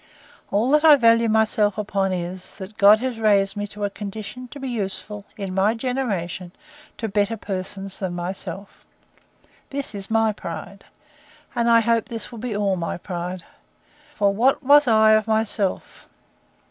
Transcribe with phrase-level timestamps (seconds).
[0.49, 4.47] All that I value myself upon, is, that God has raised me to a condition
[4.47, 6.53] to be useful, in my generation,
[6.97, 8.83] to better persons than myself.
[9.69, 10.85] This is my pride:
[11.53, 13.43] And I hope this will be all my pride.
[14.15, 16.09] For what was I of myself!